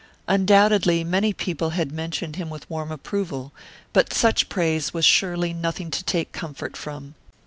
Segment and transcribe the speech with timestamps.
[0.27, 3.51] Undoubtedly many people had mentioned him with warm approval.
[3.93, 7.13] But such praise was surely nothing to take comfort from.